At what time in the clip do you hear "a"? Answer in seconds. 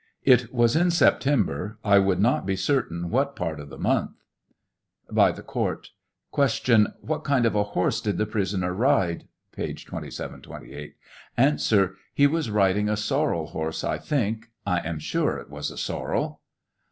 7.53-7.61, 11.37-11.89, 12.89-12.97, 15.69-15.77